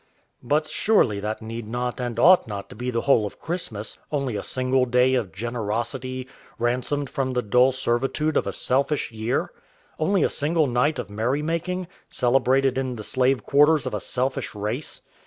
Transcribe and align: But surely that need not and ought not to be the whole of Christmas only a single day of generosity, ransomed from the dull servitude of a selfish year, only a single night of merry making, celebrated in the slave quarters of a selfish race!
But 0.41 0.65
surely 0.65 1.19
that 1.19 1.43
need 1.43 1.67
not 1.67 2.01
and 2.01 2.17
ought 2.17 2.47
not 2.47 2.69
to 2.69 2.75
be 2.75 2.89
the 2.89 3.01
whole 3.01 3.23
of 3.27 3.39
Christmas 3.39 3.99
only 4.11 4.35
a 4.35 4.41
single 4.41 4.87
day 4.87 5.13
of 5.13 5.31
generosity, 5.31 6.27
ransomed 6.57 7.07
from 7.07 7.33
the 7.33 7.43
dull 7.43 7.71
servitude 7.71 8.35
of 8.35 8.47
a 8.47 8.51
selfish 8.51 9.11
year, 9.11 9.51
only 9.99 10.23
a 10.23 10.29
single 10.31 10.65
night 10.65 10.97
of 10.97 11.11
merry 11.11 11.43
making, 11.43 11.87
celebrated 12.09 12.79
in 12.79 12.95
the 12.95 13.03
slave 13.03 13.43
quarters 13.45 13.85
of 13.85 13.93
a 13.93 13.99
selfish 14.01 14.55
race! 14.55 15.01